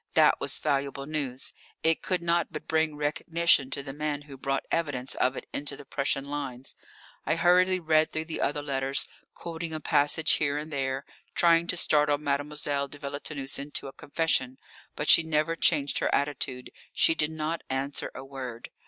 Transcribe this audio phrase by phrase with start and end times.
[0.15, 1.53] That was valuable news
[1.83, 5.77] it could not but bring recognition to the man who brought evidence of it into
[5.77, 6.75] the Prussian lines.
[7.23, 11.77] I hurriedly read through the other letters, quoting a passage here and there, trying to
[11.77, 14.57] startle Mademoiselle de Villetaneuse into a confession.
[14.95, 18.71] But she never changed her attitude, she did not answer a word.